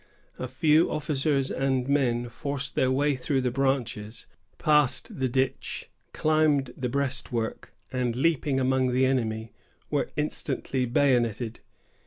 [0.39, 4.25] A few officers and men forced their way through the branches,
[4.57, 9.51] passed the ditch, climbed the breastwork, and, leaping among the enemy,
[9.91, 11.59] were instantly bayonetted.